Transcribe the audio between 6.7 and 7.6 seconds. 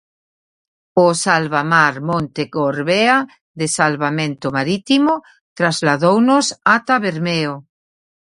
ata Bermeo.